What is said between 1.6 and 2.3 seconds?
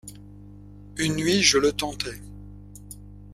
tentai.